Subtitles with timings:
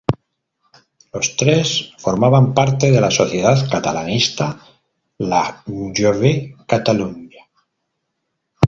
[1.13, 4.59] Los tres formaban parte de la sociedad catalanista
[5.19, 7.45] la Jove Catalunya.